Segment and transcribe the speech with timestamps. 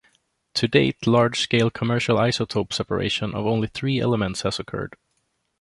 [0.55, 4.95] To date, large-scale commercial isotope separation of only three elements has occurred.